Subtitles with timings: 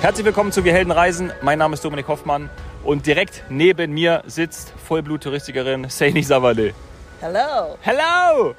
[0.00, 1.32] Herzlich willkommen zu Wir Helden Reisen.
[1.42, 2.50] Mein Name ist Dominik Hoffmann
[2.84, 6.72] und direkt neben mir sitzt Vollblut-Touristikerin Saini Savale.
[7.20, 7.76] Hello.
[7.80, 8.54] Hello!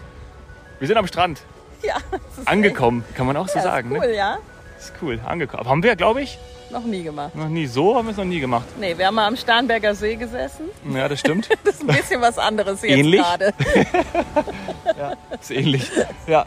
[0.80, 1.42] Wir sind am Strand.
[1.82, 1.96] Ja,
[2.44, 3.96] Angekommen, kann man auch so echt- ja, sagen.
[3.96, 4.16] Ist cool, Ne?
[4.18, 4.38] ja?
[4.78, 5.62] Ist cool, angekommen.
[5.62, 6.38] Aber haben wir, glaube ich,
[6.72, 7.34] Noch nie gemacht.
[7.38, 8.66] noch nie so, haben wir es noch nie gemacht.
[8.78, 10.66] Nee, wir haben mal am Starnberger See gesessen.
[10.94, 11.48] Ja, das stimmt.
[11.64, 13.22] Das ist ein bisschen was anderes jetzt Ähnlich?
[13.22, 13.54] gerade.
[15.40, 15.90] ist ähnlich.
[16.28, 16.46] Ja.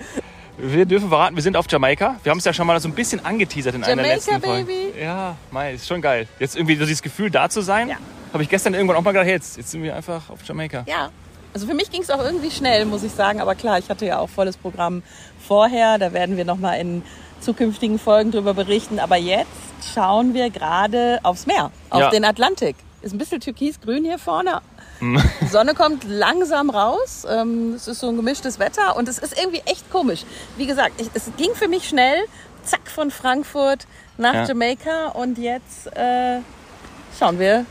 [0.59, 2.17] Wir dürfen verraten, wir sind auf Jamaika.
[2.23, 4.47] Wir haben es ja schon mal so ein bisschen angeteasert in einer der Jamaica, letzten
[4.47, 4.67] Folgen.
[4.67, 5.01] Baby.
[5.03, 6.29] Ja, mei, ist schon geil.
[6.39, 7.97] Jetzt irgendwie so dieses Gefühl, da zu sein, Ja.
[8.33, 10.85] habe ich gestern irgendwann auch mal gedacht, hey, jetzt, jetzt sind wir einfach auf Jamaika.
[10.87, 11.11] Ja.
[11.55, 13.41] Also für mich ging es auch irgendwie schnell, muss ich sagen.
[13.41, 15.03] Aber klar, ich hatte ja auch volles Programm
[15.47, 15.99] vorher.
[15.99, 17.03] Da werden wir nochmal in
[17.41, 18.99] zukünftigen Folgen drüber berichten.
[19.01, 19.49] Aber jetzt
[19.95, 22.11] schauen wir gerade aufs Meer, auf Ja.
[22.11, 22.77] den Atlantik.
[23.03, 24.61] Ist ein bisschen türkisgrün hier vorne.
[25.03, 27.27] Die Sonne kommt langsam raus.
[27.29, 30.25] Ähm, Es ist so ein gemischtes Wetter und es ist irgendwie echt komisch.
[30.57, 32.23] Wie gesagt, es ging für mich schnell.
[32.65, 34.45] Zack von Frankfurt nach Ja.
[34.45, 36.39] Jamaika und jetzt äh,
[37.19, 37.67] schauen wir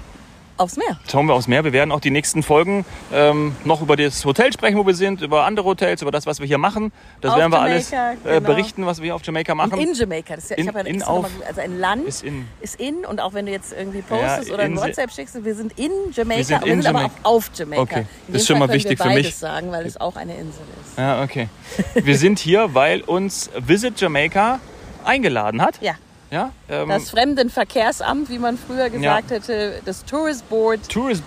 [0.62, 0.98] aufs Meer.
[1.10, 1.64] Schauen wir aufs Meer.
[1.64, 5.22] Wir werden auch die nächsten Folgen ähm, noch über das Hotel sprechen, wo wir sind,
[5.22, 6.92] über andere Hotels, über das, was wir hier machen.
[7.20, 8.40] Das Auf werden wir Jamaika, alles äh, genau.
[8.48, 9.78] berichten, was wir hier auf Jamaika machen.
[9.80, 10.36] In Jamaika.
[10.36, 12.48] Das ist ja, In- ich habe ja in auf- mal, also ein Land ist in.
[12.62, 15.44] ist in und auch wenn du jetzt irgendwie postest Ja, oder ein in- WhatsApp schickst,
[15.44, 17.20] wir sind in Jamaika, Wir sind aber wir in sind aber Jamaika.
[17.24, 17.82] auch auf Jamaika.
[17.82, 19.36] Okay, In das ist schon Fall mal wichtig wir für mich.
[19.36, 20.98] sagen, weil es auch eine Insel ist.
[20.98, 21.48] Ja, okay.
[21.96, 24.60] Wir sind hier, weil uns Visit Jamaica
[25.04, 25.82] eingeladen hat.
[25.82, 25.94] Ja,
[26.32, 31.24] Ja, ähm, das Fremdenverkehrsamt, wie man früher gesagt hätte, das Tourist Board Tourist,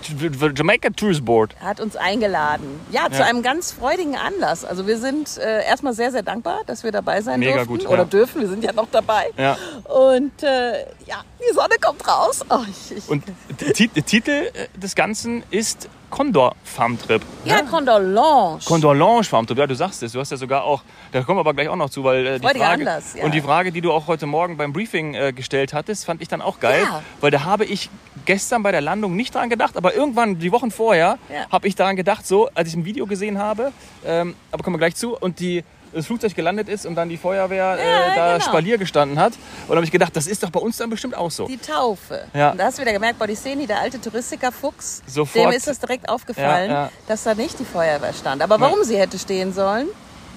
[0.57, 1.55] Jamaica Tourist Board.
[1.61, 2.81] hat uns eingeladen.
[2.91, 3.27] Ja, zu Ja.
[3.27, 4.65] einem ganz freudigen Anlass.
[4.65, 7.87] Also wir sind äh, erstmal sehr, sehr dankbar, dass wir dabei sein Mega durften gut,
[7.87, 8.05] oder ja.
[8.05, 8.41] dürfen.
[8.41, 9.31] Wir sind ja noch dabei.
[9.37, 9.59] Ja.
[9.85, 12.41] Und äh, ja, die Sonne kommt raus.
[12.49, 13.25] Oh, ich, ich, Und
[14.07, 17.21] Titel des Ganzen ist Condor Farm Trip.
[17.45, 18.67] ja, Condolences.
[18.67, 20.13] Condorlange Farmtrip, ja, du sagst es.
[20.13, 22.39] Du hast ja sogar auch, da kommen wir aber gleich auch noch zu, weil äh,
[22.39, 23.25] die Frage Anlass, ja.
[23.25, 26.29] und die Frage, die du auch heute Morgen beim Briefing äh, gestellt hattest, fand ich
[26.29, 27.03] dann auch geil, Ja.
[27.21, 27.91] weil da habe ich
[28.27, 31.47] gestern bei der Landung nicht dran gedacht, aber irgendwann die Wochen vorher Ja.
[31.51, 33.73] habe ich daran gedacht, so als ich ein Video gesehen habe,
[34.07, 37.17] ähm, aber kommen wir gleich zu und die das Flugzeug gelandet ist und dann die
[37.17, 38.45] Feuerwehr äh, da genau.
[38.45, 39.33] Spalier gestanden hat.
[39.69, 41.47] Und habe ich gedacht, das ist doch bei uns dann bestimmt auch so.
[41.47, 42.25] Die Taufe.
[42.35, 42.51] Ja.
[42.51, 45.45] Und da hast du wieder gemerkt, Bodiceni, der alte Touristiker-Fuchs, Sofort.
[45.47, 46.91] dem ist es direkt aufgefallen, Ja, ja.
[47.09, 48.43] dass da nicht die Feuerwehr stand.
[48.43, 49.87] Aber warum sie hätte stehen sollen,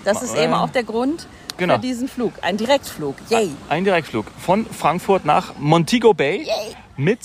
[0.05, 1.75] das ist Äh, eben auch der Grund genau.
[1.75, 2.33] für diesen Flug.
[2.41, 3.15] Ein Direktflug.
[3.29, 3.49] Yay.
[3.69, 6.75] Ein Direktflug von Frankfurt nach Montego Bay Yay.
[6.95, 7.19] mit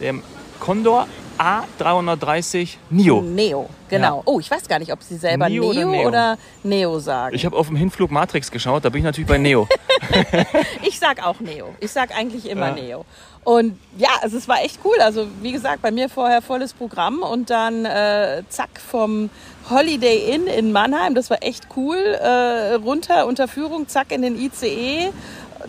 [0.00, 0.22] dem
[0.60, 1.06] Condor
[1.38, 3.20] A330 Neo.
[3.22, 4.18] Neo, genau.
[4.18, 4.22] Ja.
[4.24, 6.90] Oh, ich weiß gar nicht, ob sie selber Neo Neo, oder oder, Neo?
[6.90, 7.34] Neo, sagen.
[7.34, 9.68] Ich habe auf dem Hinflug Matrix geschaut, da bin ich natürlich bei Neo.
[10.82, 11.74] Ich sag auch Neo.
[11.80, 12.74] Ich sag eigentlich immer Ja.
[12.74, 13.04] Neo.
[13.44, 14.96] Und ja, also es war echt cool.
[15.00, 19.28] Also wie gesagt, bei mir vorher volles Programm und dann äh, zack vom
[19.68, 21.14] Holiday Inn in Mannheim.
[21.14, 21.96] Das war echt cool.
[21.96, 25.10] Äh, runter unter Führung, zack in den ICE.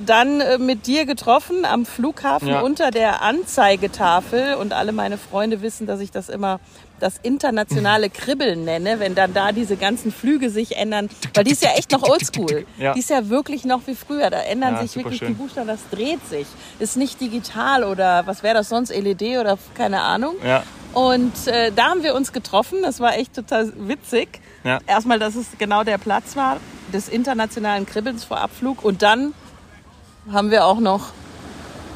[0.04, 2.62] Dann äh, mit dir getroffen am Flughafen Ja.
[2.62, 4.56] unter der Anzeigetafel.
[4.56, 6.60] Und alle meine Freunde wissen, dass ich das immer
[7.00, 11.10] das internationale Kribbeln nenne, wenn dann da diese ganzen Flüge sich ändern.
[11.34, 12.66] Weil die ist ja echt noch oldschool.
[12.78, 12.94] Ja.
[12.94, 14.30] Die ist ja wirklich noch wie früher.
[14.30, 15.28] Da ändern Ja, sich wirklich schön.
[15.30, 16.48] die Buchstaben, das dreht sich.
[16.80, 20.36] Ist nicht digital oder was wäre das sonst, LED oder keine Ahnung.
[20.46, 20.64] Ja.
[20.94, 22.78] Und äh, da haben wir uns getroffen.
[22.82, 24.40] Das war echt total witzig.
[24.64, 24.80] Ja.
[24.88, 26.58] Erstmal, dass es genau der Platz war
[26.94, 28.86] des internationalen Kribbelns vor Abflug.
[28.86, 29.34] Und dann
[30.32, 31.12] haben wir auch noch,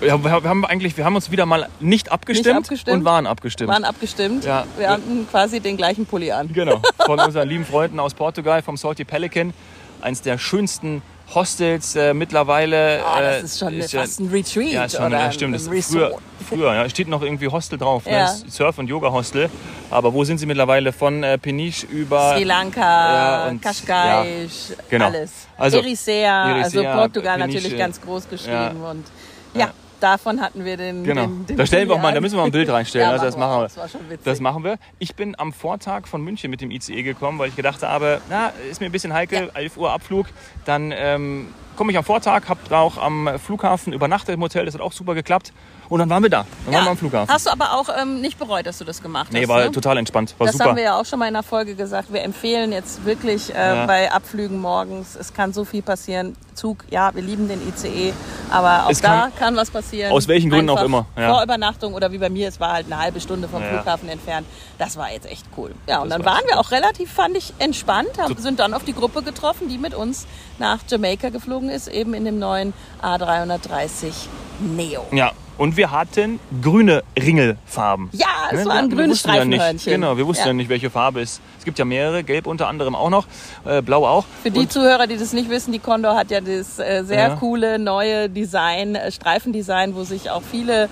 [0.01, 2.97] Ja, wir haben eigentlich, wir haben uns wieder mal nicht abgestimmt, abgestimmt.
[2.97, 3.69] und waren abgestimmt.
[3.69, 4.45] waren abgestimmt.
[4.45, 4.65] Ja.
[4.77, 6.51] Wir hatten quasi den gleichen Pulli an.
[6.53, 9.53] Genau, von unseren lieben Freunden aus Portugal, vom Salty Pelican.
[10.01, 11.01] Eins der schönsten
[11.33, 13.03] Hostels äh, mittlerweile.
[13.05, 15.55] Ah, das äh, ist schon ja- fast ein Retreat Ja, ist schon, oder ja, stimmt.
[15.55, 16.17] Das ist früher,
[16.47, 18.05] früher ja, steht noch irgendwie Hostel drauf.
[18.05, 18.11] Ne?
[18.13, 18.25] Ja.
[18.31, 19.49] Ist Surf- und Yoga-Hostel.
[19.91, 20.91] Aber wo sind sie mittlerweile?
[20.91, 22.33] Von äh, Peniche über...
[22.35, 25.05] Sri Lanka, Ja, und- Cascais, genau.
[25.05, 25.31] alles.
[25.57, 27.57] Also, Eritrea, also Portugal Peniche.
[27.59, 28.81] natürlich ganz groß geschrieben.
[28.83, 29.05] Und
[29.53, 29.71] Ja.
[29.99, 31.03] Davon hatten wir den.
[31.03, 31.21] Genau.
[31.21, 33.07] den, den da stellen wir auch mal, da müssen wir mal ein Bild reinstellen.
[33.07, 33.63] Ja, also das machen wir.
[33.63, 34.25] Das war schon witzig.
[34.25, 34.77] Das machen wir.
[34.99, 38.51] Ich bin am Vortag von München mit dem ICE gekommen, weil ich gedacht habe, na,
[38.69, 40.27] ist mir ein bisschen heikel, 11 Uhr Abflug.
[40.65, 41.47] Dann ähm,
[41.79, 45.15] komme ich am Vortag, habe auch am Flughafen übernachtet im Hotel, das hat auch super
[45.15, 45.53] geklappt.
[45.87, 46.45] Und dann waren wir da.
[46.65, 47.33] Dann waren wir am Flughafen.
[47.33, 49.47] Hast du aber auch ähm, nicht bereut, dass du das gemacht nee, hast?
[49.49, 49.71] war ne?
[49.71, 50.35] total entspannt.
[50.37, 50.69] War das super.
[50.71, 52.11] haben wir ja auch schon mal in der Folge gesagt.
[52.13, 53.85] Wir empfehlen jetzt wirklich äh, Ja.
[53.85, 56.35] bei Abflügen morgens, es kann so viel passieren.
[56.53, 58.13] Zug, ja, wir lieben den ICE,
[58.51, 60.11] aber auch Es da kann- kann, was passieren.
[60.11, 61.33] Aus welchen Gründen auch Einfach immer, ja.
[61.33, 63.69] Vor Übernachtung oder wie bei mir, es war halt eine halbe Stunde vom Ja.
[63.69, 64.45] Flughafen entfernt.
[64.77, 65.73] Das war jetzt echt cool.
[65.87, 68.73] Ja, und Das dann war waren wir auch relativ, fand ich, entspannt, haben, sind dann
[68.73, 70.27] auf die Gruppe getroffen, die mit uns
[70.59, 74.11] nach Jamaika geflogen ist, eben in dem neuen A330
[74.59, 75.05] Neo.
[75.11, 78.09] Ja, Und wir hatten grüne Ringelfarben.
[78.13, 78.65] Ja, es Ne?
[78.65, 79.91] waren wir grüne ja nicht, Streifenhörnchen.
[79.93, 80.47] Genau, wir wussten ja.
[80.47, 80.53] Ja.
[80.53, 81.41] nicht, welche Farbe es ist.
[81.59, 83.25] Es gibt ja mehrere, gelb unter anderem auch noch,
[83.65, 84.23] äh, blau auch.
[84.41, 87.27] Für die Und- Zuhörer, die das nicht wissen, die Condor hat ja das äh, sehr
[87.29, 87.35] Ja.
[87.35, 90.87] coole neue Design, äh, Streifendesign, wo sich auch viele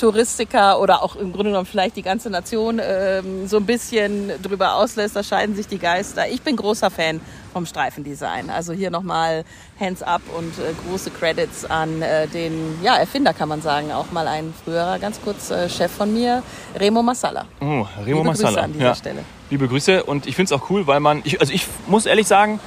[0.00, 4.76] Touristiker oder auch im Grunde genommen vielleicht die ganze Nation ähm, so ein bisschen drüber
[4.76, 5.14] auslässt.
[5.14, 6.26] Da scheiden sich die Geister.
[6.28, 7.20] Ich bin großer Fan
[7.52, 8.48] vom Streifendesign.
[8.48, 9.44] Also hier nochmal
[9.78, 13.92] Hands up und äh, große Credits an äh, den ja, Erfinder, kann man sagen.
[13.92, 16.42] Auch mal ein früherer, ganz kurz äh, Chef von mir,
[16.78, 17.44] Remo Massala.
[17.60, 18.62] Oh, Remo Liebe Grüße Massala.
[18.62, 18.94] an dieser ja.
[18.94, 19.24] Stelle.
[19.50, 22.26] Liebe Grüße und ich finde es auch cool, weil man, ich, also ich muss ehrlich
[22.26, 22.58] sagen,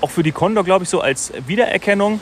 [0.00, 2.20] auch für die Condor, glaube ich, so als Wiedererkennung,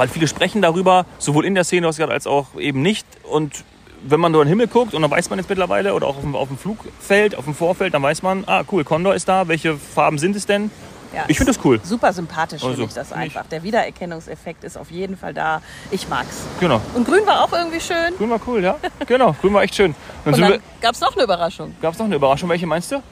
[0.00, 3.06] weil viele sprechen darüber, sowohl in der Szene als auch eben nicht.
[3.30, 3.64] Und
[4.02, 6.16] wenn man nur in den Himmel guckt, und dann weiß man jetzt mittlerweile, oder auch
[6.16, 9.28] auf dem, auf dem Flugfeld, auf dem Vorfeld, dann weiß man, ah cool, Condor ist
[9.28, 10.70] da, welche Farben sind es denn?
[11.14, 11.80] Ja, Ich finde das cool.
[11.82, 13.44] Super sympathisch Also, finde ich das einfach.
[13.48, 15.60] Der Wiedererkennungseffekt ist auf jeden Fall da.
[15.90, 16.44] Ich mag's.
[16.60, 16.80] Genau.
[16.94, 18.16] Und grün war auch irgendwie schön.
[18.16, 18.76] Grün war cool, ja.
[19.06, 19.94] Genau, grün war echt schön.
[20.24, 21.74] Dann Und dann wir, gab's noch eine Überraschung.
[21.82, 23.02] gab es noch eine Überraschung, welche meinst du?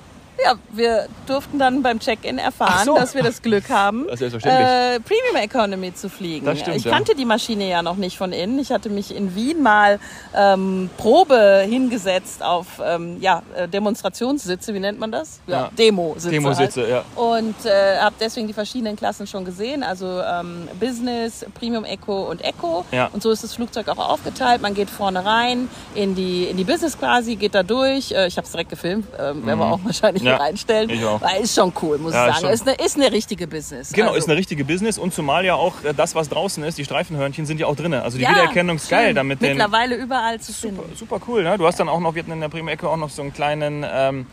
[0.42, 2.94] Ja, wir durften dann beim Check-in erfahren, so.
[2.94, 6.46] dass wir das Glück haben, Das äh, Premium Economy zu fliegen.
[6.46, 6.92] Das stimmt, ich ja.
[6.92, 8.58] kannte die Maschine ja noch nicht von innen.
[8.60, 9.98] Ich hatte mich in Wien mal
[10.36, 15.40] ähm, Probe hingesetzt auf ähm, ja, äh, Demonstrationssitze, wie nennt man das?
[15.48, 15.70] Ja.
[15.76, 16.30] Demo-Sitze.
[16.30, 16.90] Demo-Sitze, halt.
[16.90, 17.04] ja.
[17.20, 22.44] Und äh, habe deswegen die verschiedenen Klassen schon gesehen, also ähm, Business, Premium Eco und
[22.44, 22.84] Eco.
[22.92, 23.10] Ja.
[23.12, 24.62] Und so ist das Flugzeug auch aufgeteilt.
[24.62, 28.12] Man geht vorne rein in die, in die Business quasi, geht da durch.
[28.12, 30.27] Äh, ich habe es direkt gefilmt, ähm, werden wir auch wahrscheinlich Mhm.
[30.28, 30.90] Ja, reinstellen.
[30.90, 31.20] ich auch.
[31.20, 32.52] Weil ist schon cool, muss Ja, ich sagen.
[32.52, 33.92] Ist eine, ist eine richtige Business.
[33.92, 36.78] Genau, also, ist eine richtige Business und zumal ja auch äh, das, was draußen ist,
[36.78, 37.94] die Streifenhörnchen sind ja auch drin.
[37.94, 40.96] Also die ja, Wiedererkennung ist geil, damit den Mittlerweile überall zu super, finden.
[40.96, 41.42] super cool.
[41.42, 41.58] Ne?
[41.58, 43.32] Du hast dann auch noch, wir hatten in der Prima Ecke auch noch so einen
[43.32, 44.26] kleinen ähm,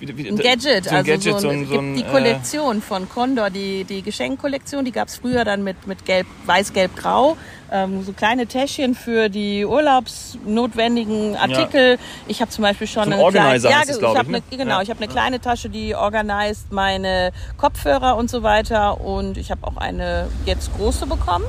[0.00, 2.82] wie, wie, Ein Gadget, so ein also Gadget, so ein, so ein, die äh, Kollektion
[2.82, 6.96] von Condor, die, die Geschenkkollektion, die gab es früher dann mit, mit gelb, weiß, gelb,
[6.96, 7.36] grau.
[7.72, 11.98] Ähm, so kleine Täschchen für die urlaubsnotwendigen Artikel.
[12.26, 14.42] Ich habe zum Beispiel schon So ein eine Organizer kleine, ja, es, ich ich, ne?
[14.50, 14.82] eine, genau, Ja.
[14.82, 19.66] ich habe eine kleine Tasche, die organisiert meine Kopfhörer und so weiter und ich habe
[19.66, 21.44] auch eine jetzt große bekommen.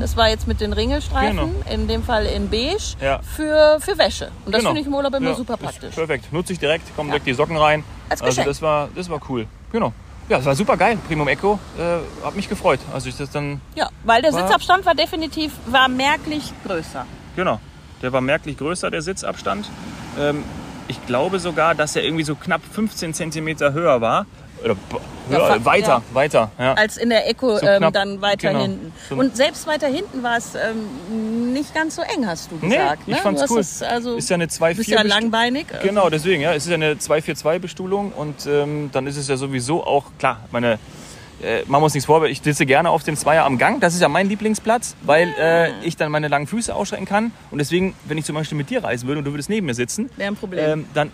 [0.00, 1.54] Das war jetzt mit den Ringelstreifen, Mhm.
[1.64, 1.70] Genau.
[1.70, 3.20] in dem Fall in beige Ja.
[3.22, 4.30] für, für Wäsche.
[4.44, 4.70] Und das genau.
[4.70, 5.94] finde ich im Urlaub immer Ja, super praktisch.
[5.94, 7.84] Perfekt, nutze ich direkt, kommen direkt die Socken rein.
[8.08, 8.46] Als also Geschenk.
[8.46, 9.46] das war, das war cool.
[9.72, 9.92] Genau.
[10.28, 10.98] Ja, das war super geil.
[11.06, 12.80] Primum Echo, äh, hat mich gefreut.
[12.92, 17.06] Also ich das dann, Ja, weil der War- Sitzabstand war definitiv, war merklich größer.
[17.36, 17.60] genau.
[18.02, 19.70] Der war merklich größer, der Sitzabstand.
[20.18, 20.44] Ähm,
[20.88, 24.26] ich glaube sogar, dass er irgendwie so knapp 15 Zentimeter höher war.
[24.70, 24.76] Oder
[25.30, 26.02] Ja, weiter, ja.
[26.14, 26.50] weiter.
[26.58, 26.74] Ja.
[26.74, 28.62] Als in der Eco So ähm, dann weiter genau.
[28.62, 28.92] hinten.
[29.10, 33.02] Und selbst weiter hinten war es ähm, nicht ganz so eng, hast du Nee, gesagt.
[33.06, 33.20] ich ne?
[33.22, 33.58] fand's cool.
[33.60, 35.66] Es, also, Ist ja eine du bist ja 2-4 langbeinig.
[35.72, 36.52] also- Genau, deswegen, ja.
[36.54, 40.78] Es ist ja eine 242-Bestuhlung und ähm, dann ist es ja sowieso auch, klar, meine,
[41.42, 43.80] äh, wir uns nichts vor, ich sitze gerne auf dem Zweier am Gang.
[43.80, 47.32] Das ist ja mein Lieblingsplatz, weil äh, ich dann meine langen Füße ausstrecken kann.
[47.50, 49.74] Und deswegen, wenn ich zum Beispiel mit dir reisen würde und du würdest neben mir
[49.74, 50.70] sitzen, Wäre ein Problem.
[50.70, 51.10] ähm, dann.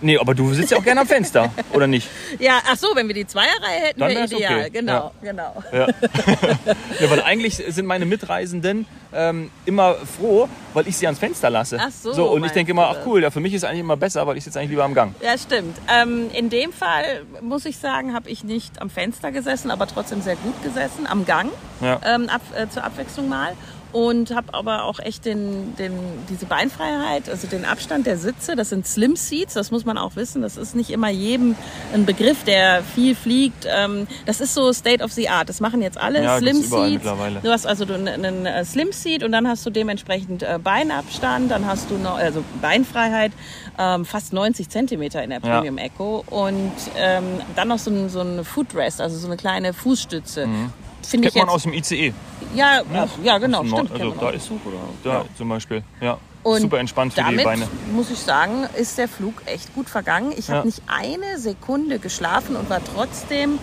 [0.00, 2.08] Nee, aber du sitzt ja auch gerne am Fenster, oder nicht?
[2.38, 4.60] Ja, ach so, wenn wir die Zweierreihe hätten, wäre ideal.
[4.60, 4.70] okay.
[4.70, 5.62] Genau, genau.
[7.00, 11.78] Ja, weil eigentlich sind meine Mitreisenden ähm, immer froh, weil ich sie ans Fenster lasse.
[11.80, 13.80] Ach so, so und ich denke immer, ach cool, ja, für mich ist es eigentlich
[13.80, 15.14] immer besser, weil ich sitze eigentlich lieber am Gang.
[15.22, 15.76] Ja, stimmt.
[15.88, 20.20] Ähm, in dem Fall muss ich sagen, habe ich nicht am Fenster gesessen, aber trotzdem
[20.22, 21.50] sehr gut gesessen, am Gang,
[21.80, 22.00] Ja.
[22.04, 23.52] ähm, ab, äh, zur Abwechslung mal.
[23.92, 25.92] Und habe aber auch echt den, den,
[26.28, 28.54] diese Beinfreiheit, also den Abstand der Sitze.
[28.54, 30.42] Das sind Slim Seats, das muss man auch wissen.
[30.42, 31.56] Das ist nicht immer jedem
[31.94, 33.66] ein Begriff, der viel fliegt.
[33.66, 35.48] Ähm, das ist so State of the Art.
[35.48, 36.92] Das machen jetzt alle Ja, Slim Seats.
[36.94, 37.40] mittlerweile.
[37.40, 41.64] Du hast also einen, äh, Slim Seat und dann hast du dementsprechend äh, Beinabstand, dann
[41.66, 43.32] hast du noch, also Beinfreiheit,
[43.78, 45.56] ähm, fast 90 Zentimeter in der Ja.
[45.56, 47.24] Premium Echo und ähm,
[47.56, 50.42] dann noch so ein, so ein Footrest, also so eine kleine Fußstütze.
[50.42, 51.38] Finde ich Mhm.
[51.38, 51.54] Kennt man jetzt.
[51.54, 52.12] aus dem ICE.
[52.54, 53.92] Ja, ach, ja, genau, stimmt.
[53.92, 55.24] Also man da ist- Zug oder- Da ja.
[55.36, 55.82] zum Beispiel.
[56.00, 56.18] Ja.
[56.42, 57.68] Und Super entspannt für damit, die Beine.
[57.92, 60.32] muss ich sagen, ist der Flug echt gut vergangen.
[60.36, 60.54] Ich Ja.
[60.56, 63.58] habe nicht eine Sekunde geschlafen und war trotzdem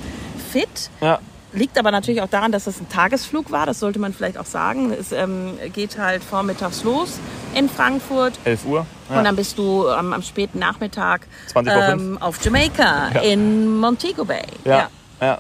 [0.52, 0.90] fit.
[1.02, 1.20] Ja.
[1.54, 3.66] Liegt aber natürlich auch daran, dass das ein Tagesflug war.
[3.66, 4.92] Das sollte man vielleicht auch sagen.
[4.92, 7.18] Es ähm, geht halt vormittags los
[7.56, 8.34] in Frankfurt.
[8.44, 8.86] 11 Uhr.
[9.10, 9.18] Ja.
[9.20, 13.22] Und dann bist du ähm, am späten Nachmittag 20 vor ähm, auf Jamaika Ja.
[13.22, 14.44] in Montego Bay.
[14.66, 14.90] ja.
[15.22, 15.38] ja.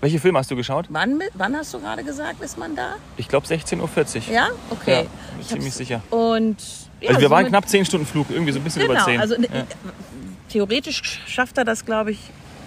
[0.00, 0.86] Welche Filme hast du geschaut?
[0.90, 2.96] Wann, wann hast du gerade gesagt, ist man da?
[3.16, 4.34] Ich glaube 16.40 Uhr.
[4.34, 4.48] Ja?
[4.70, 5.02] Okay.
[5.04, 5.08] Ja,
[5.40, 6.02] Ich ziemlich sicher.
[6.10, 6.56] Und
[7.00, 9.04] ja, Also wir waren somit- knapp 10 Stunden Flug, irgendwie so ein bisschen über Genau,
[9.06, 9.20] 10.
[9.20, 9.48] also ja.
[10.50, 12.18] theoretisch schafft er das, glaube ich,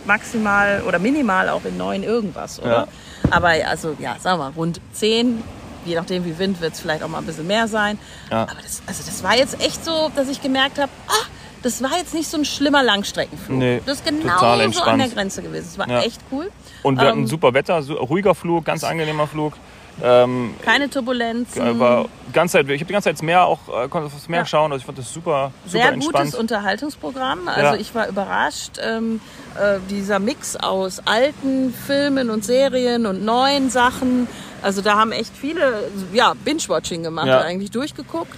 [0.06, 2.70] maximal oder minimal auch in neun irgendwas, oder?
[2.72, 2.88] Ja.
[3.32, 5.44] Aber ja, also ja, sagen wir mal, rund zehn.
[5.86, 7.98] Je nachdem, wie Wind wird es vielleicht auch mal ein bisschen mehr sein.
[8.30, 8.44] Ja.
[8.44, 11.26] Aber das, also das war jetzt echt so, dass ich gemerkt habe, ah,
[11.64, 13.58] das war jetzt nicht so ein schlimmer Langstreckenflug.
[13.58, 14.38] Nee, das ist genau
[14.72, 15.68] so an der Grenze gewesen.
[15.72, 16.02] Es war Ja.
[16.02, 16.50] echt cool.
[16.84, 19.54] Und wir hatten Ähm, super Wetter, ruhiger Flug, ganz angenehmer Flug.
[20.02, 21.62] Ähm, Keine Turbulenzen.
[21.62, 24.30] äh, war ganz Zeit, ich habe die ganze Zeit das Meer auch, äh, konnte aufs
[24.30, 24.46] Meer Ja.
[24.46, 24.72] schauen.
[24.72, 26.26] Also ich fand das super, super Sehr entspannt.
[26.28, 27.50] gutes Unterhaltungsprogramm.
[27.50, 27.82] Also Ja.
[27.82, 28.80] ich war überrascht.
[28.82, 29.20] Ähm,
[29.62, 34.30] äh, dieser Mix aus alten Filmen und Serien und neuen Sachen.
[34.62, 37.42] Also da haben echt viele ja, Binge-Watching gemacht, Ja.
[37.42, 38.38] eigentlich durchgeguckt.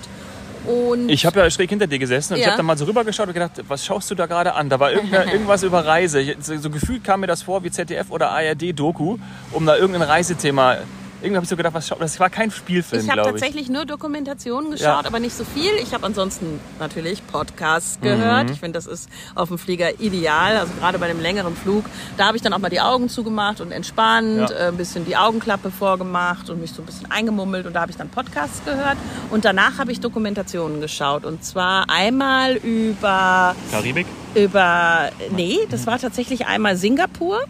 [0.65, 2.51] Und Ich habe ja schräg hinter dir gesessen und ich Ja.
[2.51, 4.69] habe dann mal so rübergeschaut und gedacht, was schaust du da gerade an?
[4.69, 4.91] Da war
[5.31, 6.21] irgendwas über Reise.
[6.21, 9.17] Ich- So, so gefühlt kam mir das vor wie ZDF oder ARD-Doku,
[9.51, 10.77] um da irgendein Reisethema.
[11.21, 13.85] Irgendwie habe ich so gedacht, was schau Das war kein Spielfilm, Ich habe tatsächlich nur
[13.85, 15.05] Dokumentationen geschaut, Ja.
[15.05, 15.71] aber nicht so viel.
[15.81, 18.47] Ich habe ansonsten natürlich Podcasts gehört.
[18.47, 18.53] Mhm.
[18.53, 20.57] Ich finde, das ist auf dem Flieger ideal.
[20.57, 21.85] Also gerade bei einem längeren Flug.
[22.17, 24.55] Da habe ich dann auch mal die Augen zugemacht und entspannt, Ja.
[24.55, 27.65] äh, ein bisschen die Augenklappe vorgemacht und mich so ein bisschen eingemummelt.
[27.65, 28.97] Und da habe ich dann Podcasts gehört.
[29.29, 31.23] Und danach habe ich Dokumentationen geschaut.
[31.25, 34.07] Und zwar einmal über Karibik?
[34.33, 37.41] über, nee, das war tatsächlich einmal Singapur.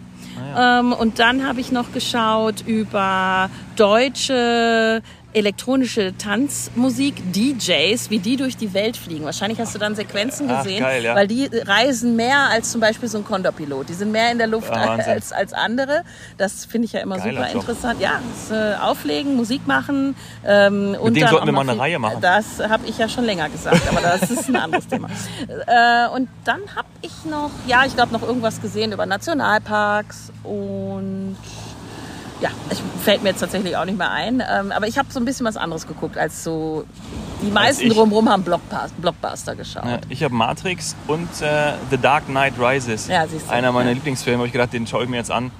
[0.57, 5.01] Ähm, und dann habe ich noch geschaut über deutsche
[5.33, 9.25] elektronische Tanzmusik, DJs, wie die durch die Welt fliegen.
[9.25, 11.15] Wahrscheinlich hast du dann Sequenzen Ach, gesehen, geil, ja.
[11.15, 13.89] weil die reisen mehr als zum Beispiel so ein Condor-Pilot.
[13.89, 16.03] Die sind mehr in der Luft Ah, als, als andere.
[16.37, 17.55] Das finde ich ja immer Geiler super Job.
[17.61, 18.01] interessant.
[18.01, 18.19] Ja,
[18.49, 20.15] das, äh, auflegen, Musik machen.
[20.45, 22.17] Ähm, und dem dann sollten wir mal eine viel- Reihe machen.
[22.21, 25.09] Das habe ich ja schon länger gesagt, aber das ist ein anderes Thema.
[25.67, 31.35] Äh, und dann habe ich noch, ja, ich glaube noch irgendwas gesehen über Nationalparks und
[32.41, 34.41] ja, ich, fällt mir jetzt tatsächlich auch nicht mehr ein.
[34.47, 36.83] Ähm, aber ich habe so ein bisschen was anderes geguckt als so.
[37.41, 37.93] Die meisten ich.
[37.93, 39.85] drumherum haben Blockbuster, Blockbuster geschaut.
[39.85, 43.07] Ja, Ich habe Matrix und äh, The Dark Knight Rises.
[43.07, 43.51] Ja, siehst du.
[43.51, 43.95] Einer meiner Ja.
[43.95, 44.39] Lieblingsfilme.
[44.39, 45.51] Habe ich gedacht, den schaue ich mir jetzt an.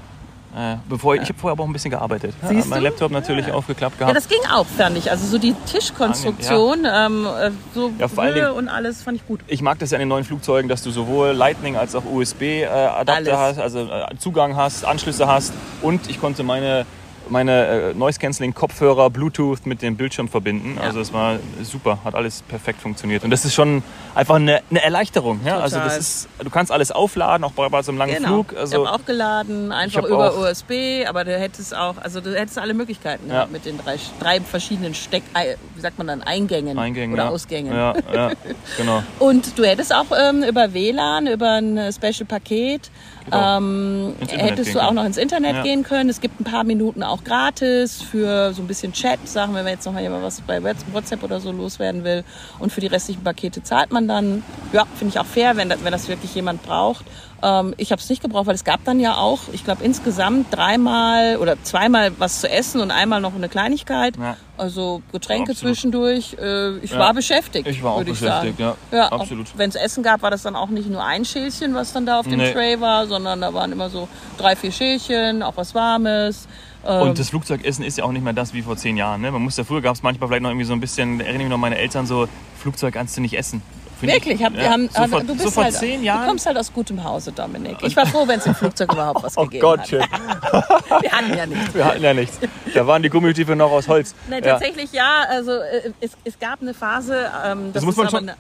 [0.56, 2.34] Äh, bevor ich, ich habe vorher aber auch ein bisschen gearbeitet.
[2.42, 2.86] Ja, Siehst mein du?
[2.90, 4.18] Laptop natürlich aufgeklappt Ja, gehabt.
[4.18, 5.10] das ging auch, fand ich.
[5.10, 9.40] Also so die Tischkonstruktion, ähm, äh, so Ja, Höhe Dingen- und alles fand ich gut.
[9.48, 13.14] ich mag das ja in den neuen Flugzeugen, dass du sowohl Lightning als auch USB-Adapter
[13.14, 13.34] Alles.
[13.38, 16.86] hast, also äh, Zugang hast, Anschlüsse hast und ich konnte meine,
[17.32, 20.76] meine äh, Noise-Canceling-Kopfhörer Bluetooth mit dem Bildschirm verbinden.
[20.78, 20.84] Ja.
[20.84, 23.24] Also es war super, hat alles perfekt funktioniert.
[23.24, 23.82] Und das ist schon
[24.14, 25.40] einfach eine, eine Erleichterung.
[25.46, 25.60] Ja?
[25.60, 28.28] Also das ist, du kannst alles aufladen, auch bei, bei so einem langen Genau.
[28.28, 28.52] Flug.
[28.52, 32.20] ich Also, habe auch geladen, einfach hab über auch- USB, aber du hättest auch, also
[32.22, 33.34] du hättest alle Möglichkeiten Ja.
[33.36, 35.24] gehabt mit den drei, drei verschiedenen Steck,
[35.76, 37.30] wie sagt man dann, Eingängen, Eingänge, oder ja.
[37.30, 37.74] Ausgängen.
[37.74, 38.32] Ja, ja,
[38.78, 39.02] genau.
[39.20, 42.92] Und du hättest auch ähm, über WLAN, über ein äh, Special-Paket,
[43.32, 43.58] Genau.
[43.58, 45.64] ähm, hättest du auch noch ins Internet Ja.
[45.64, 46.10] gehen können.
[46.10, 49.74] Es gibt ein paar Minuten auch gratis für so ein bisschen Chat, Sachen, wenn man
[49.74, 52.24] jetzt noch mal jemand was bei WhatsApp oder so loswerden will.
[52.60, 54.44] Und für die restlichen Pakete zahlt man dann.
[54.74, 57.06] Ja, finde ich auch fair, wenn das, wenn das wirklich jemand braucht.
[57.44, 60.48] Ähm, ich habe es nicht gebraucht, weil es gab dann ja auch, ich glaube insgesamt
[60.56, 64.16] dreimal oder zweimal was zu essen und einmal noch eine Kleinigkeit.
[64.18, 64.38] Ja.
[64.58, 65.76] Also Getränke Absolut.
[65.76, 66.38] zwischendurch.
[66.40, 67.00] Äh, ich Ja.
[67.00, 67.68] war beschäftigt.
[67.68, 68.76] Ich war auch beschäftigt, ja.
[68.92, 69.48] Ja, Absolut.
[69.58, 72.20] Wenn es Essen gab, war das dann auch nicht nur ein Schälchen, was dann da
[72.20, 72.52] auf dem Nee.
[72.54, 74.08] Tray war, sondern da waren immer so
[74.38, 76.48] drei, vier Schälchen, auch was Warmes.
[76.86, 79.22] Ähm, Und das Flugzeugessen ist ja auch nicht mehr das wie vor zehn Jahren.
[79.22, 79.32] Ne?
[79.32, 81.48] Man muss ja früher gab es manchmal vielleicht noch irgendwie so ein bisschen, erinnere mich
[81.50, 82.28] noch an meine Eltern so,
[82.60, 83.62] Flugzeug kannst du nicht essen.
[84.02, 86.28] Wirklich, ich, hab, ja, haben, so vor, du bist so vor halt, zehn du Jahren.
[86.28, 87.78] kommst halt aus gutem Hause, Dominik.
[87.84, 89.92] Ich war froh, wenn es im Flugzeug überhaupt was oh gegeben Gott, hat.
[91.02, 91.74] Wir hatten ja nichts.
[91.74, 92.40] Wir hatten ja nichts.
[92.74, 94.14] Da waren die Gummistiefeln noch aus Holz.
[94.30, 95.24] Nein, tatsächlich ja.
[95.30, 97.30] Also äh, es, es gab eine Phase.
[97.46, 98.38] Ähm, das muss ist man schon- eine,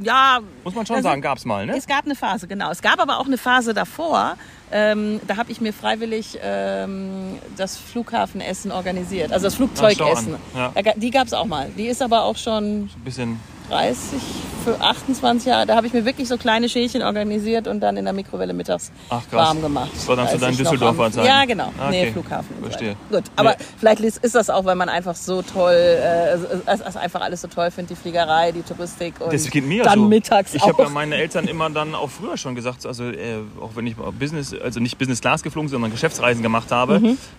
[0.00, 1.76] ja, Muss man schon also, sagen, gab es mal, ne?
[1.76, 2.70] Es gab eine Phase, genau.
[2.70, 4.36] Es gab aber auch eine Phase davor.
[4.72, 10.36] Ähm, da habe ich mir freiwillig ähm, das Flughafenessen organisiert, also das Flugzeugessen.
[10.56, 10.72] Ja.
[10.74, 11.68] Da Die gab es auch mal.
[11.76, 13.40] Die ist aber auch schon Ein bisschen.
[13.70, 14.20] 30,
[14.64, 15.66] für 28 Jahre.
[15.66, 18.90] Da habe ich mir wirklich so kleine Schälchen organisiert und dann in der Mikrowelle mittags
[19.10, 19.90] Ach, warm gemacht.
[19.94, 21.26] Das war dann zu noch Düsseldorfer Zeiten.
[21.26, 21.72] Ja, genau.
[21.78, 22.12] Ah, Nee, okay.
[22.12, 22.48] Flughafen.
[22.56, 22.96] und so Verstehe.
[23.10, 23.64] Gut, aber Nee.
[23.78, 27.48] vielleicht ist das auch, weil man einfach so toll, äh, es, es, einfach alles so
[27.48, 30.04] toll findet, die Fliegerei, die Touristik und Das geht mir dann so.
[30.06, 33.70] mittags Ich habe ja meine Eltern immer dann auch früher schon gesagt, also äh, auch
[33.76, 36.96] wenn ich Business, also nicht Business Class geflogen, sondern Geschäftsreisen gemacht habe,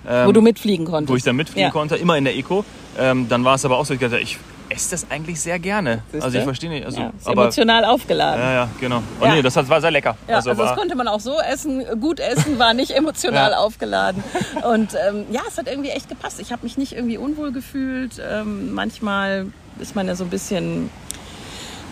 [0.07, 1.11] ähm, wo du mitfliegen konntest.
[1.11, 1.71] wo ich dann mitfliegen Ja.
[1.71, 2.65] konnte, immer in der Eco,
[2.99, 4.37] ähm, dann war es aber auch so, ich dachte, ich
[4.69, 6.01] esse das eigentlich sehr gerne.
[6.11, 6.25] Siehste?
[6.25, 8.41] Also ich verstehe nicht, also ja, ist aber emotional aufgeladen.
[8.41, 9.01] ja, ja, genau.
[9.21, 9.33] Oh Ja.
[9.35, 10.17] nee, das war sehr lecker.
[10.27, 11.83] Ja, also, das war, konnte man auch so essen.
[11.99, 13.57] Gut essen war nicht emotional Ja.
[13.57, 14.23] aufgeladen.
[14.69, 16.39] Und ähm, ja, es hat irgendwie echt gepasst.
[16.39, 18.21] Ich habe mich nicht irgendwie unwohl gefühlt.
[18.27, 19.47] Ähm, manchmal
[19.79, 20.89] ist man ja so ein bisschen,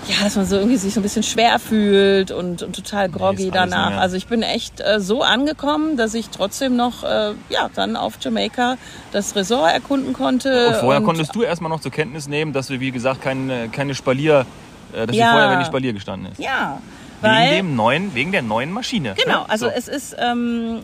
[0.07, 3.51] ja, dass man so irgendwie sich so ein bisschen schwer fühlt und, und total groggy
[3.51, 3.89] alles danach.
[3.91, 4.01] mehr.
[4.01, 8.15] Also ich bin echt äh, so angekommen, dass ich trotzdem noch, äh, ja, dann auf
[8.19, 8.77] Jamaika
[9.11, 10.67] das Resort erkunden konnte.
[10.69, 13.95] und vorher konntest du erstmal noch zur Kenntnis nehmen, dass wir, wie gesagt, keine, keine
[13.95, 14.45] Spalier,
[14.93, 15.31] äh, dass Ja.
[15.31, 16.39] die Feuerwehr nicht Spalier gestanden ist.
[16.39, 16.79] Ja,
[17.21, 17.49] Wegen weil...
[17.55, 19.15] dem neuen, wegen der neuen Maschine.
[19.23, 19.49] Genau, ne?
[19.49, 19.71] also so.
[19.73, 20.81] es ist, ähm,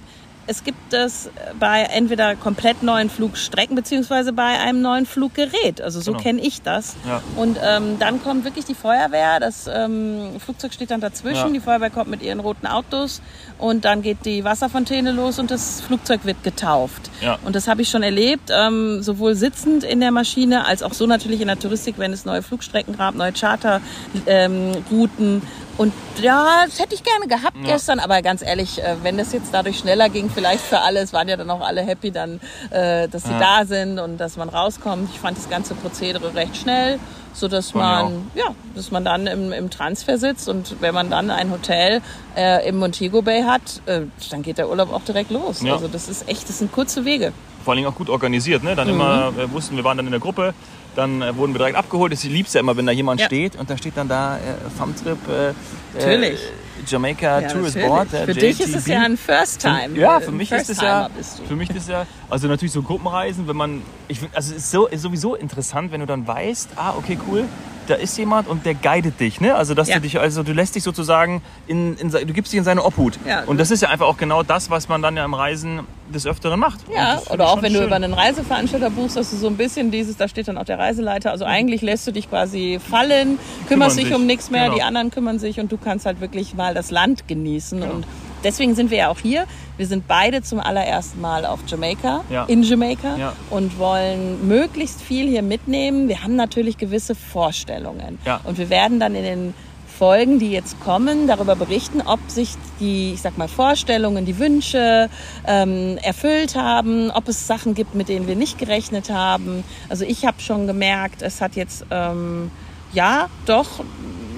[0.49, 1.29] es gibt es
[1.59, 5.79] bei entweder komplett neuen Flugstrecken beziehungsweise bei einem neuen Fluggerät.
[5.79, 6.23] Also so Genau.
[6.23, 6.95] kenne ich das.
[7.07, 7.21] Ja.
[7.35, 9.39] Und ähm, dann kommt wirklich die Feuerwehr.
[9.39, 11.47] Das ähm, Flugzeug steht dann dazwischen.
[11.47, 11.53] Ja.
[11.53, 13.21] Die Feuerwehr kommt mit ihren roten Autos
[13.59, 17.11] und dann geht die Wasserfontäne los und das Flugzeug wird getauft.
[17.21, 17.37] Ja.
[17.45, 21.05] Und das habe ich schon erlebt, ähm, sowohl sitzend in der Maschine als auch so
[21.05, 25.43] natürlich in der Touristik, wenn es neue Flugstrecken gab, neue Charterrouten.
[25.79, 27.73] Und ja, das hätte ich gerne gehabt Ja.
[27.75, 31.13] gestern, aber ganz ehrlich, äh, wenn das jetzt dadurch schneller ging, vielleicht für alle, es
[31.13, 33.39] waren ja dann auch alle happy, dann, äh, dass sie Ja.
[33.61, 35.09] da sind und dass man rauskommt.
[35.13, 36.99] Ich fand das ganze Prozedere recht schnell,
[37.31, 38.43] so dass man, ja,
[38.75, 42.01] dass man dann im, im Transfer sitzt und wenn man dann ein Hotel
[42.35, 45.61] äh, im Montego Bay hat, äh, dann geht der Urlaub auch direkt los.
[45.61, 45.75] Ja.
[45.75, 47.31] Also das ist echt, das sind kurze Wege.
[47.63, 48.63] Vor allen Dingen auch gut organisiert.
[48.63, 48.75] Ne?
[48.75, 48.93] Dann Mhm.
[48.95, 50.53] immer äh, wussten, wir waren dann in der Gruppe,
[50.95, 52.11] dann äh, wurden wir direkt abgeholt.
[52.13, 53.25] Das liebst ja immer, wenn da jemand Ja.
[53.27, 54.39] steht und da steht dann da äh,
[54.77, 55.53] Farmtrip äh,
[55.97, 56.39] Natürlich.
[56.39, 56.47] Äh,
[56.87, 57.87] Jamaica Tourist natürlich.
[57.87, 58.13] Board.
[58.13, 58.87] der Für dich ist es JTB.
[58.87, 59.89] ja ein First Time.
[59.95, 61.09] Ja, für Ein mich ist es ja,
[61.47, 64.71] für mich ist es ja, also natürlich so Gruppenreisen, wenn man, ich also es ist,
[64.71, 67.43] so, ist sowieso interessant, wenn du dann weißt, ah, okay, cool,
[67.89, 69.55] da ist jemand und der guidet dich, ne?
[69.55, 69.95] Also dass Ja.
[69.95, 73.17] du dich, also du lässt dich sozusagen in, in du gibst dich in seine Obhut.
[73.27, 73.43] Ja.
[73.45, 75.81] Und das ist ja einfach auch genau das, was man dann ja im Reisen
[76.13, 76.79] des Öfteren macht.
[76.93, 77.87] Ja, oder auch wenn du schön.
[77.87, 80.79] über einen Reiseveranstalter buchst, dass du so ein bisschen dieses, da steht dann auch der
[80.79, 84.75] Reiseleiter, also eigentlich lässt du dich quasi fallen, kümmerst dich um nichts mehr, genau.
[84.75, 88.05] die anderen kümmern sich und du kannst halt wirklich mal das Land genießen und
[88.43, 89.45] deswegen sind wir ja auch hier.
[89.77, 92.45] Wir sind beide zum allerersten Mal auf Jamaika, Ja.
[92.45, 93.33] in Jamaika Ja.
[93.49, 96.07] und wollen möglichst viel hier mitnehmen.
[96.07, 98.41] Wir haben natürlich gewisse Vorstellungen Ja.
[98.43, 99.53] und wir werden dann in den
[99.97, 105.09] Folgen, die jetzt kommen, darüber berichten, ob sich die, ich sag mal, Vorstellungen, die Wünsche
[105.45, 109.65] ähm, erfüllt haben, ob es Sachen gibt, mit denen wir nicht gerechnet haben.
[109.89, 112.49] Also ich habe schon gemerkt, es hat jetzt ähm,
[112.93, 113.83] ja doch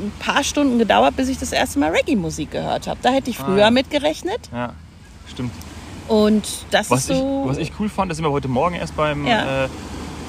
[0.01, 2.99] ein paar Stunden gedauert, bis ich das erste Mal Reggae-Musik gehört habe.
[3.01, 3.71] Da hätte ich früher Ah.
[3.71, 4.49] mit gerechnet.
[4.53, 4.73] Ja,
[5.31, 5.51] stimmt.
[6.07, 7.43] Und das Was, ist ich, so.
[7.45, 9.65] was ich cool fand, das ist mir heute Morgen erst beim, Ja.
[9.65, 9.69] äh,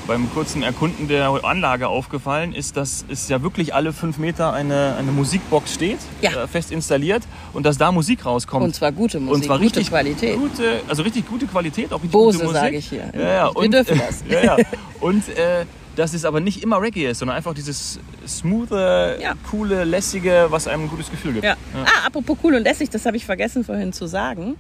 [0.06, 4.96] beim kurzen Erkunden der Anlage aufgefallen, ist, dass es ja wirklich alle fünf Meter eine,
[4.98, 6.30] eine Musikbox steht, Ja.
[6.44, 8.64] äh, fest installiert und dass da Musik rauskommt.
[8.64, 10.36] und zwar gute Musik, Und zwar gute richtig Qualität.
[10.38, 12.60] Gute, also richtig gute Qualität, auch richtig Bose, gute Musik.
[12.62, 13.10] sage ich hier.
[13.14, 13.44] Ja, ja.
[13.50, 14.22] Wir Und, dürfen das.
[14.28, 14.56] Ja, ja.
[15.00, 15.64] Und äh,
[15.96, 19.34] dass es aber nicht immer Reggae ist, sondern einfach dieses smooth, Ja.
[19.50, 21.44] coole, lässige, was einem ein gutes Gefühl gibt.
[21.44, 21.56] Ja.
[21.74, 24.56] Ah, apropos cool und lässig, das habe ich vergessen vorhin zu sagen.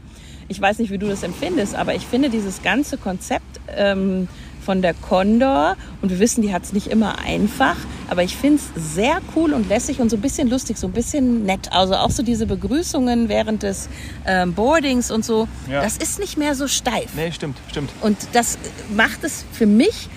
[0.48, 4.28] Ich weiß nicht, wie du das empfindest, aber ich finde dieses ganze Konzept ähm,
[4.64, 7.74] von der Condor, und wir wissen, die hat es nicht immer einfach,
[8.08, 10.92] aber ich finde es sehr cool und lässig und so ein bisschen lustig, so ein
[10.92, 11.72] bisschen nett.
[11.72, 13.88] Also auch so diese Begrüßungen während des
[14.26, 15.82] ähm, Boardings und so, Ja.
[15.82, 17.10] das ist nicht mehr so steif.
[17.16, 17.90] Nee, stimmt, stimmt.
[18.02, 18.56] Und das
[18.94, 20.08] macht es für mich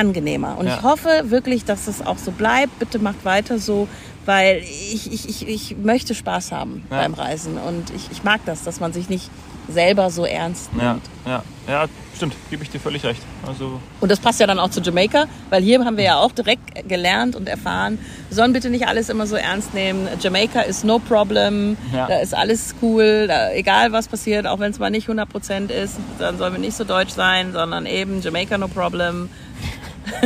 [0.00, 0.56] angenehmer.
[0.58, 0.76] Und Ja.
[0.76, 2.78] ich hoffe wirklich, dass es auch so bleibt.
[2.78, 3.86] Bitte macht weiter so,
[4.26, 6.98] weil ich, ich, ich, ich möchte Spaß haben Ja.
[6.98, 7.58] beim Reisen.
[7.58, 9.30] Und ich, ich mag das, dass man sich nicht
[9.68, 11.02] selber so ernst nimmt.
[11.24, 11.84] Ja, ja, ja,
[12.16, 13.22] stimmt, gebe ich dir völlig recht.
[13.46, 16.32] Also Und das passt ja dann auch zu Jamaika, weil hier haben wir ja auch
[16.32, 20.08] direkt gelernt und erfahren, wir sollen bitte nicht alles immer so ernst nehmen.
[20.20, 22.08] Jamaika ist no problem, Ja.
[22.08, 25.98] da ist alles cool, da, egal was passiert, auch wenn es mal nicht 100% ist,
[26.18, 29.28] dann sollen wir nicht so deutsch sein, sondern eben Jamaika no problem.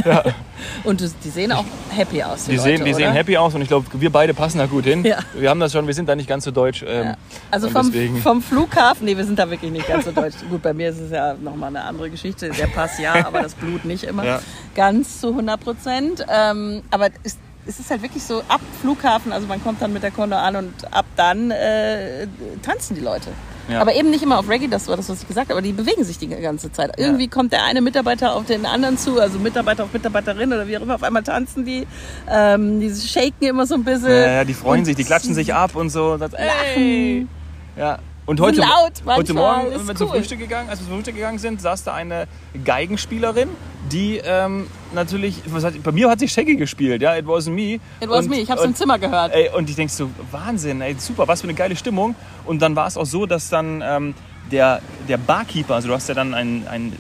[0.85, 2.97] und das- die sehen auch happy aus, die, Die, Leute, sehen, die oder?
[2.97, 5.05] sehen happy aus und ich glaube, wir beide passen da gut hin.
[5.05, 5.19] Ja.
[5.35, 6.85] Wir haben das schon, wir sind da nicht ganz so deutsch.
[6.87, 7.17] Ähm, Ja.
[7.51, 7.93] Also und vom,
[8.23, 10.35] vom Flughafen, nee, wir sind da wirklich nicht ganz so deutsch.
[10.51, 12.51] Gut, bei mir ist es ja nochmal eine andere Geschichte.
[12.51, 14.41] Der Pass ja, aber das Blut nicht immer Ja.
[14.75, 16.25] ganz zu 100 Prozent.
[16.29, 20.03] Ähm, aber es, es ist halt wirklich so ab Flughafen, also man kommt dann mit
[20.03, 22.27] der Condor an und ab dann äh,
[22.63, 23.31] tanzen die Leute.
[23.69, 23.81] Ja.
[23.81, 25.73] Aber eben nicht immer auf Reggae, das war das, was ich gesagt habe, aber die
[25.73, 26.99] bewegen sich die ganze Zeit.
[26.99, 30.77] Irgendwie kommt der eine Mitarbeiter auf den anderen zu, also Mitarbeiter auf Mitarbeiterin oder wie
[30.77, 31.87] auch immer, auf einmal tanzen die.
[32.31, 34.11] Ähm, die shaken immer so ein bisschen.
[34.11, 36.19] ja, ja, die freuen sich, die klatschen sich ab und so.
[36.19, 36.47] Das, ey.
[36.47, 37.29] Lachen.
[37.77, 37.99] Ja.
[38.27, 40.17] Und heute, laut heute Morgen, wenn wir zum cool.
[40.17, 42.27] Frühstück gegangen, als wir zum Frühstück gegangen sind, saß da eine
[42.65, 43.51] Geigenspielerin,
[43.93, 47.75] die ähm, natürlich, hat, bei mir hat sie Shaggy gespielt, ja, it wasn't me.
[48.01, 49.35] It was und, me, ich hab's im und- Zimmer gehört.
[49.35, 52.15] Ey, und ich denk so, Wahnsinn, ey, super, was für eine geile Stimmung.
[52.47, 54.15] Und dann war es auch so, dass dann ähm,
[54.51, 56.97] der, der Barkeeper, also du hast ja dann ein, ein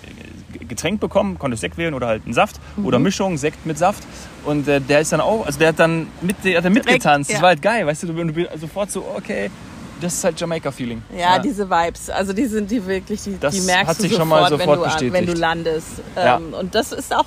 [0.68, 2.84] Getränk bekommen, konntest Sekt wählen oder halt einen Saft Mhm.
[2.84, 4.02] oder Mischung, Sekt mit Saft.
[4.44, 7.30] Und äh, der ist dann auch, also der hat dann mit, der hat dann mitgetanzt.
[7.30, 7.36] ja.
[7.36, 9.50] Das war halt geil, weißt du, du, du bist sofort so, okay,
[10.00, 11.02] das ist halt Jamaika-Feeling.
[11.16, 14.12] Ja, diese Vibes, also die sind die wirklich, die, Das die merkst hat du sich
[14.12, 15.86] sofort, schon mal wenn, sofort du, an- wenn du landest.
[16.16, 16.36] Ja.
[16.36, 17.24] Ähm, und das ist auch,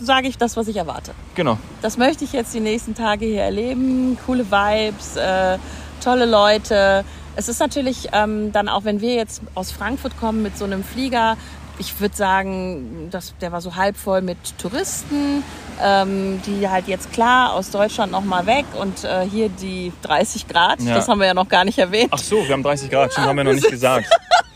[0.00, 1.12] sage ich, das, was ich erwarte.
[1.34, 1.58] Genau.
[1.80, 4.18] Das möchte ich jetzt die nächsten Tage hier erleben.
[4.26, 5.58] Coole Vibes, äh,
[6.02, 7.04] tolle Leute.
[7.34, 10.84] Es ist natürlich ähm, dann auch, wenn wir jetzt aus Frankfurt kommen mit so einem
[10.84, 11.36] Flieger,
[11.78, 15.42] ich würde sagen, das, der war so halb voll mit Touristen,
[15.82, 20.80] ähm, die halt jetzt klar aus Deutschland nochmal weg und äh, hier die 30 Grad,
[20.82, 20.94] Ja.
[20.94, 22.10] das haben wir ja noch gar nicht erwähnt.
[22.12, 24.06] Ach so, wir haben 30 Grad, schon haben wir noch nicht gesagt.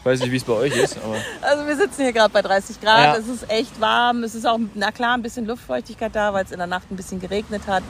[0.06, 2.80] Weiß nicht, wie es bei euch ist, aber Also wir sitzen hier gerade bei 30
[2.80, 3.04] Grad.
[3.04, 3.16] Ja.
[3.16, 4.22] Es ist echt warm.
[4.24, 6.96] Es ist auch, na klar, ein bisschen Luftfeuchtigkeit da, weil es in der Nacht ein
[6.96, 7.82] bisschen geregnet hat.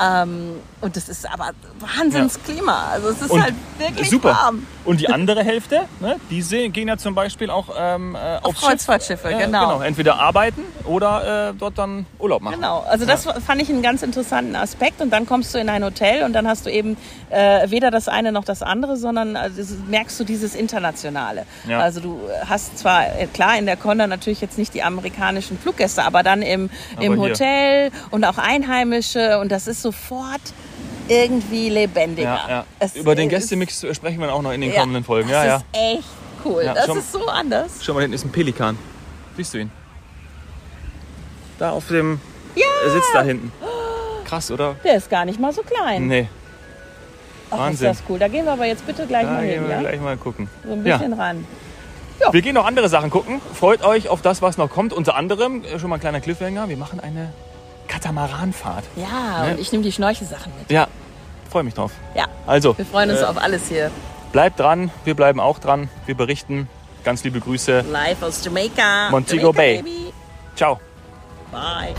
[0.00, 2.88] Ähm, und es ist aber Wahnsinnsklima.
[2.92, 4.30] Also es ist Und halt wirklich super.
[4.30, 4.66] warm.
[4.84, 8.56] Und die andere Hälfte, ne, die gehen ja zum Beispiel auch ähm, äh, Auf.
[8.56, 9.80] Kreuzfahrtschiffe, Ja, genau.
[9.80, 12.56] Entweder arbeiten oder äh, dort dann Urlaub machen.
[12.56, 15.84] Genau, also das fand ich einen ganz interessanten Aspekt und dann kommst du in ein
[15.84, 16.96] Hotel und dann hast du eben
[17.30, 21.46] äh, weder das eine noch das andere, sondern also merkst du dieses Internationale.
[21.66, 21.80] Ja.
[21.80, 26.02] Also du hast zwar, äh, klar, in der Conda natürlich jetzt nicht die amerikanischen Fluggäste,
[26.04, 26.70] aber dann im,
[27.00, 27.16] im hier.
[27.16, 30.40] Hotel und auch Einheimische und das ist sofort
[31.08, 32.64] irgendwie lebendiger.
[32.80, 35.28] Ja, Über den Gästemix sprechen wir auch noch in den kommenden Folgen.
[35.28, 35.56] Ja, das ja.
[35.56, 36.08] ist echt
[36.44, 36.70] cool.
[36.74, 37.72] Das schon- ist so anders.
[37.82, 38.78] Schau mal, hinten ist ein Pelikan.
[39.36, 39.70] Siehst du ihn?
[41.58, 42.20] Da auf dem.
[42.54, 42.66] Ja.
[42.84, 43.52] Er sitzt da hinten.
[44.24, 44.76] Krass, oder?
[44.84, 46.06] Der ist gar nicht mal so klein.
[46.06, 46.28] Nee,
[47.52, 47.90] Ach, Wahnsinn.
[47.90, 48.18] ist das cool.
[48.18, 49.62] Da gehen wir aber jetzt bitte gleich da mal gehen hin.
[49.68, 49.80] wir Ja?
[49.80, 50.48] gleich mal gucken.
[50.64, 50.96] So ein Ja.
[50.98, 51.46] bisschen ran.
[52.30, 53.40] Wir gehen noch andere Sachen gucken.
[53.52, 54.92] Freut euch auf das, was noch kommt.
[54.92, 57.32] Unter anderem, äh, schon mal ein kleiner Cliffhanger, wir machen eine
[57.88, 58.84] Katamaranfahrt.
[58.96, 59.52] Ja, Ne?
[59.52, 60.70] und ich nehme die Schnorchelsachen mit.
[60.70, 60.86] Ja,
[61.50, 61.92] freue mich drauf.
[62.14, 63.90] Ja, Also, wir freuen uns äh, auf alles hier.
[64.32, 65.88] bleibt dran, wir bleiben auch dran.
[66.06, 66.68] Wir berichten.
[67.04, 67.84] Ganz liebe Grüße.
[67.90, 69.10] Live aus Jamaica.
[69.10, 69.76] Montego Jamaica, Bay.
[69.82, 70.12] Baby.
[70.54, 70.78] Ciao.
[71.50, 71.94] Bye.